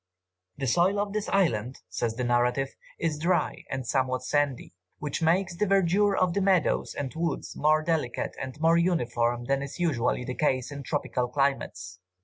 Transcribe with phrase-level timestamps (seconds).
[0.57, 5.55] "The soil of this island," says the narrative, "is dry and somewhat sandy, which makes
[5.55, 10.25] the verdure of the meadows and woods more delicate and more uniform than is usually
[10.25, 11.99] the case in tropical climates.